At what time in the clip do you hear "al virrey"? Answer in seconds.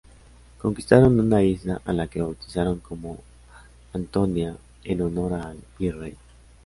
5.35-6.17